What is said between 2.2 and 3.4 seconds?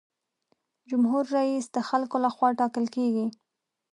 له خوا ټاکل کیږي.